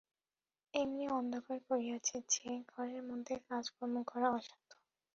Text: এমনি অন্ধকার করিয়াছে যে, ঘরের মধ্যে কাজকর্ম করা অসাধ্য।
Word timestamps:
এমনি 0.73 1.05
অন্ধকার 1.11 1.57
করিয়াছে 1.69 2.15
যে, 2.29 2.43
ঘরের 2.67 3.01
মধ্যে 3.03 3.35
কাজকর্ম 3.47 3.95
করা 4.03 4.27
অসাধ্য। 4.31 4.69